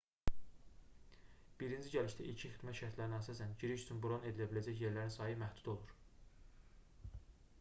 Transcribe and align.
birinci 1.63 1.91
gəlişdə 1.95 2.25
ilkin 2.29 2.53
xidmət 2.55 2.79
şərtlərinə 2.79 3.19
əsasən 3.25 3.53
giriş 3.63 3.85
üçün 3.85 4.01
bron 4.07 4.25
edilə 4.31 4.47
biləcək 4.55 4.81
yerlərin 4.85 5.13
sayı 5.17 5.39
məhdud 5.43 5.71
olur 5.75 5.93